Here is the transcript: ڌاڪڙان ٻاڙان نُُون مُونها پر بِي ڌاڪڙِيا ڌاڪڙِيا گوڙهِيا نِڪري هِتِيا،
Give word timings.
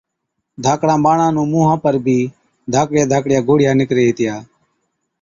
ڌاڪڙان 0.63 0.99
ٻاڙان 1.05 1.31
نُُون 1.35 1.47
مُونها 1.51 1.75
پر 1.83 1.95
بِي 2.05 2.19
ڌاڪڙِيا 2.73 3.03
ڌاڪڙِيا 3.11 3.39
گوڙهِيا 3.47 3.71
نِڪري 3.79 4.03
هِتِيا، 4.05 4.35